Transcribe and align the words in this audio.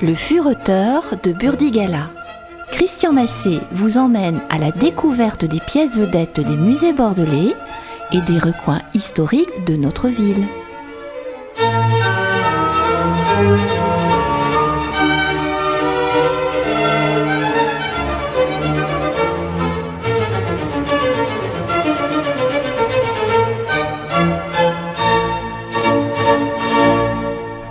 Le 0.00 0.14
fureteur 0.14 1.02
de 1.24 1.32
Burdigala. 1.32 2.08
Christian 2.70 3.12
Massé 3.12 3.58
vous 3.72 3.98
emmène 3.98 4.40
à 4.48 4.58
la 4.58 4.70
découverte 4.70 5.44
des 5.44 5.58
pièces 5.58 5.96
vedettes 5.96 6.38
des 6.38 6.56
musées 6.56 6.92
bordelais 6.92 7.56
et 8.12 8.20
des 8.20 8.38
recoins 8.38 8.80
historiques 8.94 9.64
de 9.66 9.74
notre 9.74 10.06
ville. 10.06 10.46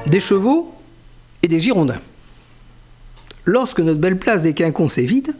Des 0.07 0.19
chevaux 0.19 0.73
et 1.41 1.47
des 1.47 1.61
girondins. 1.61 2.01
Lorsque 3.47 3.79
notre 3.79 4.01
belle 4.01 4.19
place 4.19 4.43
des 4.43 4.53
quinconces 4.53 4.97
est 4.97 5.05
vide, 5.05 5.33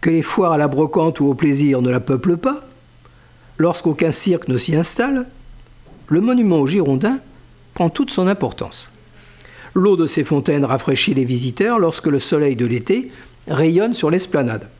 que 0.00 0.08
les 0.08 0.22
foires 0.22 0.52
à 0.52 0.58
la 0.58 0.68
brocante 0.68 1.20
ou 1.20 1.26
au 1.26 1.34
plaisir 1.34 1.82
ne 1.82 1.90
la 1.90 2.00
peuplent 2.00 2.38
pas, 2.38 2.66
lorsqu'aucun 3.58 4.10
cirque 4.10 4.48
ne 4.48 4.56
s'y 4.56 4.74
installe, 4.74 5.26
le 6.08 6.22
monument 6.22 6.56
aux 6.56 6.66
Girondins 6.66 7.18
prend 7.74 7.90
toute 7.90 8.10
son 8.10 8.26
importance. 8.26 8.90
L'eau 9.74 9.96
de 9.96 10.06
ces 10.06 10.24
fontaines 10.24 10.64
rafraîchit 10.64 11.12
les 11.12 11.26
visiteurs 11.26 11.78
lorsque 11.78 12.06
le 12.06 12.20
soleil 12.20 12.56
de 12.56 12.64
l'été 12.64 13.12
rayonne 13.48 13.92
sur 13.92 14.10
l'esplanade. 14.10 14.70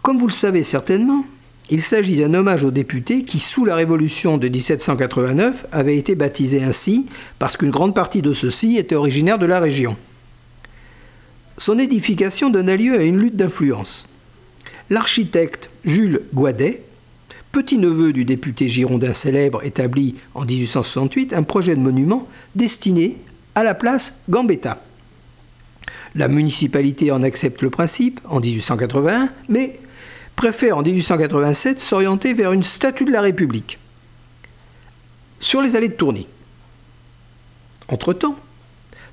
Comme 0.00 0.16
vous 0.16 0.28
le 0.28 0.32
savez 0.32 0.62
certainement, 0.62 1.26
il 1.68 1.82
s'agit 1.82 2.16
d'un 2.16 2.32
hommage 2.32 2.64
aux 2.64 2.70
députés 2.70 3.22
qui, 3.22 3.38
sous 3.38 3.66
la 3.66 3.74
Révolution 3.74 4.38
de 4.38 4.48
1789, 4.48 5.66
avait 5.72 5.98
été 5.98 6.14
baptisé 6.14 6.62
ainsi 6.62 7.04
parce 7.38 7.58
qu'une 7.58 7.70
grande 7.70 7.94
partie 7.94 8.22
de 8.22 8.32
ceux-ci 8.32 8.78
était 8.78 8.94
originaire 8.94 9.38
de 9.38 9.44
la 9.44 9.60
région. 9.60 9.94
Son 11.58 11.78
édification 11.78 12.50
donna 12.50 12.76
lieu 12.76 12.98
à 12.98 13.02
une 13.02 13.18
lutte 13.18 13.36
d'influence. 13.36 14.08
L'architecte 14.90 15.70
Jules 15.84 16.22
Guadet, 16.34 16.82
petit-neveu 17.50 18.12
du 18.12 18.24
député 18.24 18.68
girondin 18.68 19.12
célèbre 19.14 19.64
établi 19.64 20.16
en 20.34 20.44
1868 20.44 21.32
un 21.32 21.42
projet 21.42 21.74
de 21.74 21.80
monument 21.80 22.28
destiné 22.54 23.16
à 23.54 23.64
la 23.64 23.74
place 23.74 24.20
Gambetta. 24.28 24.82
La 26.14 26.28
municipalité 26.28 27.10
en 27.10 27.22
accepte 27.22 27.62
le 27.62 27.70
principe 27.70 28.20
en 28.28 28.40
1881, 28.40 29.30
mais 29.48 29.80
préfère 30.36 30.78
en 30.78 30.82
1887 30.82 31.80
s'orienter 31.80 32.34
vers 32.34 32.52
une 32.52 32.62
statue 32.62 33.06
de 33.06 33.12
la 33.12 33.22
République. 33.22 33.78
Sur 35.40 35.62
les 35.62 35.76
allées 35.76 35.88
de 35.88 35.94
Tourny. 35.94 36.26
Entre-temps, 37.88 38.36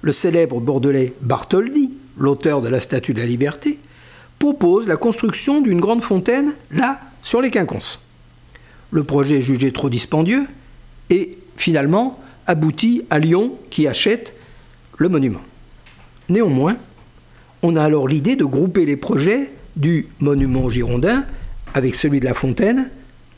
le 0.01 0.11
célèbre 0.11 0.59
bordelais 0.59 1.13
Bartholdi, 1.21 1.93
l'auteur 2.17 2.61
de 2.61 2.69
la 2.69 2.79
statue 2.79 3.13
de 3.13 3.19
la 3.19 3.25
Liberté, 3.25 3.79
propose 4.39 4.87
la 4.87 4.97
construction 4.97 5.61
d'une 5.61 5.79
grande 5.79 6.01
fontaine 6.01 6.53
là, 6.71 6.99
sur 7.21 7.41
les 7.41 7.51
quinconces. 7.51 7.99
Le 8.91 9.03
projet 9.03 9.39
est 9.39 9.41
jugé 9.41 9.71
trop 9.71 9.89
dispendieux 9.89 10.45
et 11.09 11.37
finalement 11.57 12.19
aboutit 12.45 13.03
à 13.09 13.19
Lyon 13.19 13.53
qui 13.69 13.87
achète 13.87 14.35
le 14.97 15.09
monument. 15.09 15.41
Néanmoins, 16.29 16.77
on 17.61 17.75
a 17.75 17.83
alors 17.83 18.07
l'idée 18.07 18.35
de 18.35 18.45
grouper 18.45 18.85
les 18.85 18.97
projets 18.97 19.51
du 19.75 20.07
monument 20.19 20.69
girondin 20.69 21.25
avec 21.73 21.95
celui 21.95 22.19
de 22.19 22.25
la 22.25 22.33
fontaine 22.33 22.89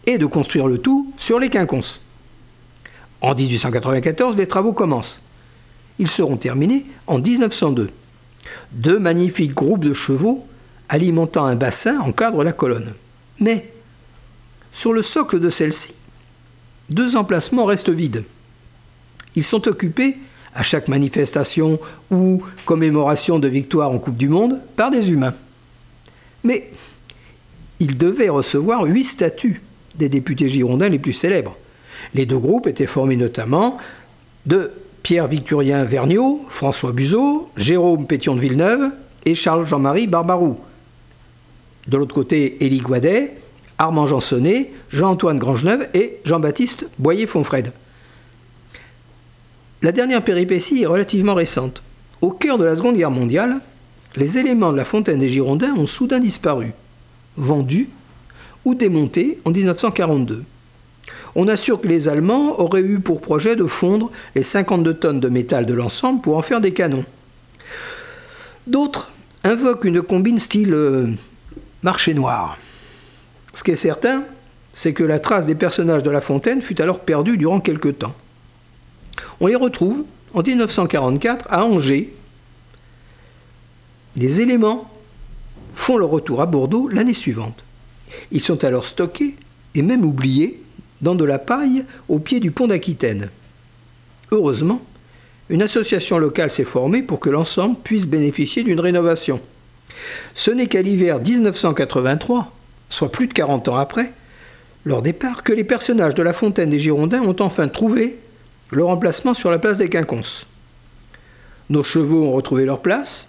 et 0.05 0.17
de 0.17 0.25
construire 0.25 0.67
le 0.67 0.79
tout 0.79 1.13
sur 1.17 1.39
les 1.39 1.49
quinconces. 1.49 2.01
En 3.21 3.33
1894, 3.33 4.35
les 4.37 4.47
travaux 4.47 4.73
commencent. 4.73 5.21
Ils 5.99 6.07
seront 6.07 6.37
terminés 6.37 6.85
en 7.07 7.19
1902. 7.19 7.89
Deux 8.71 8.99
magnifiques 8.99 9.53
groupes 9.53 9.83
de 9.83 9.93
chevaux 9.93 10.45
alimentant 10.89 11.45
un 11.45 11.55
bassin 11.55 11.99
encadrent 11.99 12.43
la 12.43 12.53
colonne. 12.53 12.93
Mais, 13.39 13.71
sur 14.71 14.93
le 14.93 15.01
socle 15.01 15.39
de 15.39 15.49
celle-ci, 15.49 15.95
deux 16.89 17.15
emplacements 17.15 17.65
restent 17.65 17.89
vides. 17.89 18.23
Ils 19.35 19.43
sont 19.43 19.67
occupés, 19.67 20.17
à 20.53 20.63
chaque 20.63 20.87
manifestation 20.87 21.79
ou 22.11 22.41
commémoration 22.65 23.39
de 23.39 23.47
victoire 23.49 23.91
en 23.91 23.99
Coupe 23.99 24.15
du 24.15 24.29
Monde, 24.29 24.61
par 24.77 24.89
des 24.89 25.11
humains. 25.11 25.33
Mais 26.43 26.71
ils 27.79 27.97
devaient 27.97 28.29
recevoir 28.29 28.83
huit 28.83 29.03
statues 29.03 29.61
des 29.95 30.07
députés 30.07 30.47
girondins 30.47 30.87
les 30.87 30.99
plus 30.99 31.13
célèbres. 31.13 31.57
Les 32.13 32.25
deux 32.25 32.37
groupes 32.37 32.67
étaient 32.67 32.85
formés 32.85 33.17
notamment 33.17 33.77
de 34.45 34.71
Pierre 35.05 35.27
Victorien 35.27 35.83
Vergniaud, 35.83 36.43
François 36.49 36.91
Buzot, 36.91 37.47
Jérôme 37.55 38.07
Pétion 38.07 38.33
de 38.33 38.39
Villeneuve 38.39 38.89
et 39.23 39.35
Charles 39.35 39.67
Jean-Marie 39.67 40.07
Barbarou. 40.07 40.57
De 41.87 41.95
l'autre 41.95 42.15
côté, 42.15 42.57
Élie 42.65 42.79
Guadet, 42.79 43.37
Armand 43.77 44.07
Jansonnet, 44.07 44.71
Jean-Antoine 44.89 45.37
Grangeneuve 45.37 45.87
et 45.93 46.17
Jean-Baptiste 46.25 46.87
Boyer-Fonfred. 46.97 47.71
La 49.83 49.91
dernière 49.91 50.23
péripétie 50.23 50.81
est 50.81 50.87
relativement 50.87 51.35
récente. 51.35 51.83
Au 52.21 52.31
cœur 52.31 52.57
de 52.57 52.63
la 52.63 52.75
Seconde 52.75 52.95
Guerre 52.95 53.11
mondiale, 53.11 53.59
les 54.15 54.39
éléments 54.39 54.71
de 54.71 54.77
la 54.77 54.85
fontaine 54.85 55.19
des 55.19 55.29
Girondins 55.29 55.75
ont 55.75 55.85
soudain 55.85 56.19
disparu, 56.19 56.73
vendus 57.37 57.89
ou 58.65 58.73
démontés 58.73 59.37
en 59.45 59.51
1942. 59.51 60.45
On 61.35 61.47
assure 61.47 61.81
que 61.81 61.87
les 61.87 62.07
Allemands 62.07 62.59
auraient 62.59 62.81
eu 62.81 62.99
pour 62.99 63.21
projet 63.21 63.55
de 63.55 63.65
fondre 63.65 64.11
les 64.35 64.43
52 64.43 64.93
tonnes 64.93 65.19
de 65.19 65.29
métal 65.29 65.65
de 65.65 65.73
l'ensemble 65.73 66.21
pour 66.21 66.37
en 66.37 66.41
faire 66.41 66.61
des 66.61 66.71
canons. 66.71 67.05
D'autres 68.67 69.11
invoquent 69.43 69.85
une 69.85 70.01
combine 70.01 70.39
style 70.39 70.73
euh, 70.73 71.07
marché 71.83 72.13
noir. 72.13 72.57
Ce 73.53 73.63
qui 73.63 73.71
est 73.71 73.75
certain, 73.75 74.23
c'est 74.73 74.93
que 74.93 75.03
la 75.03 75.19
trace 75.19 75.45
des 75.45 75.55
personnages 75.55 76.03
de 76.03 76.09
la 76.09 76.21
fontaine 76.21 76.61
fut 76.61 76.81
alors 76.81 76.99
perdue 76.99 77.37
durant 77.37 77.59
quelque 77.59 77.89
temps. 77.89 78.15
On 79.39 79.47
les 79.47 79.55
retrouve 79.55 80.03
en 80.33 80.41
1944 80.41 81.47
à 81.49 81.65
Angers, 81.65 82.13
les 84.17 84.41
éléments 84.41 84.89
font 85.73 85.97
leur 85.97 86.09
retour 86.09 86.41
à 86.41 86.45
Bordeaux 86.45 86.87
l'année 86.87 87.13
suivante. 87.13 87.63
Ils 88.31 88.41
sont 88.41 88.63
alors 88.63 88.85
stockés 88.85 89.35
et 89.75 89.81
même 89.81 90.05
oubliés 90.05 90.61
dans 91.01 91.15
de 91.15 91.25
la 91.25 91.39
paille 91.39 91.85
au 92.09 92.19
pied 92.19 92.39
du 92.39 92.51
pont 92.51 92.67
d'Aquitaine. 92.67 93.29
Heureusement, 94.31 94.81
une 95.49 95.61
association 95.61 96.17
locale 96.17 96.49
s'est 96.49 96.63
formée 96.63 97.01
pour 97.01 97.19
que 97.19 97.29
l'ensemble 97.29 97.77
puisse 97.83 98.07
bénéficier 98.07 98.63
d'une 98.63 98.79
rénovation. 98.79 99.39
Ce 100.33 100.51
n'est 100.51 100.67
qu'à 100.67 100.81
l'hiver 100.81 101.19
1983, 101.19 102.51
soit 102.89 103.11
plus 103.11 103.27
de 103.27 103.33
40 103.33 103.67
ans 103.67 103.77
après, 103.77 104.11
leur 104.83 105.01
départ, 105.01 105.43
que 105.43 105.53
les 105.53 105.63
personnages 105.63 106.15
de 106.15 106.23
la 106.23 106.33
fontaine 106.33 106.69
des 106.69 106.79
Girondins 106.79 107.21
ont 107.21 107.35
enfin 107.39 107.67
trouvé 107.67 108.17
leur 108.71 108.89
emplacement 108.89 109.33
sur 109.33 109.51
la 109.51 109.59
place 109.59 109.77
des 109.77 109.89
Quinconces. 109.89 110.47
Nos 111.69 111.83
chevaux 111.83 112.23
ont 112.23 112.31
retrouvé 112.31 112.65
leur 112.65 112.81
place, 112.81 113.27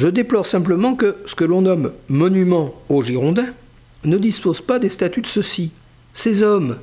je 0.00 0.08
déplore 0.08 0.46
simplement 0.46 0.94
que 0.94 1.16
ce 1.26 1.34
que 1.34 1.44
l'on 1.44 1.62
nomme 1.62 1.92
monument 2.08 2.74
aux 2.88 3.02
Girondins 3.02 3.52
ne 4.04 4.16
dispose 4.16 4.60
pas 4.60 4.78
des 4.78 4.88
statuts 4.88 5.20
de 5.20 5.26
ceux-ci. 5.26 5.72
Ces 6.14 6.42
hommes 6.42 6.78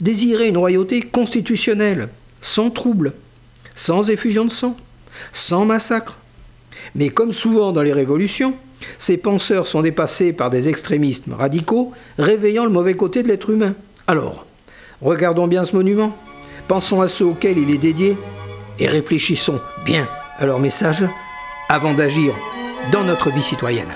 désiraient 0.00 0.48
une 0.48 0.58
royauté 0.58 1.02
constitutionnelle, 1.02 2.08
sans 2.40 2.70
trouble, 2.70 3.12
sans 3.74 4.10
effusion 4.10 4.44
de 4.44 4.50
sang, 4.50 4.76
sans 5.32 5.64
massacre. 5.64 6.18
Mais 6.94 7.10
comme 7.10 7.32
souvent 7.32 7.72
dans 7.72 7.82
les 7.82 7.92
révolutions, 7.92 8.54
ces 8.98 9.16
penseurs 9.16 9.66
sont 9.66 9.82
dépassés 9.82 10.32
par 10.32 10.50
des 10.50 10.68
extrémistes 10.68 11.26
radicaux, 11.30 11.92
réveillant 12.18 12.64
le 12.64 12.70
mauvais 12.70 12.94
côté 12.94 13.22
de 13.22 13.28
l'être 13.28 13.50
humain. 13.50 13.74
Alors, 14.06 14.46
regardons 15.02 15.46
bien 15.46 15.64
ce 15.64 15.76
monument, 15.76 16.16
pensons 16.68 17.00
à 17.02 17.08
ceux 17.08 17.26
auxquels 17.26 17.58
il 17.58 17.70
est 17.70 17.78
dédié, 17.78 18.16
et 18.78 18.86
réfléchissons 18.86 19.60
bien 19.84 20.08
à 20.36 20.46
leur 20.46 20.58
message 20.58 21.04
avant 21.68 21.92
d'agir 21.92 22.34
dans 22.92 23.04
notre 23.04 23.30
vie 23.30 23.42
citoyenne. 23.42 23.94